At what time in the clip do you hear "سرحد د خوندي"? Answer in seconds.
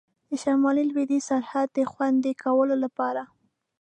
1.29-2.33